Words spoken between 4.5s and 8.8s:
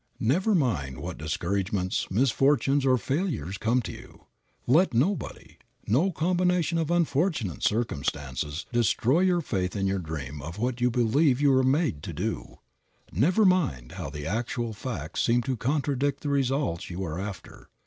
let nobody, no combination of unfortunate circumstances,